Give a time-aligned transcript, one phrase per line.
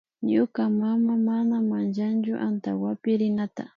[0.31, 3.63] Ñuka mama mana manchanchu antankapi rinata